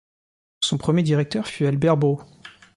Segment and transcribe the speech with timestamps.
[0.61, 2.23] Son premier directeur fut Albert Bros.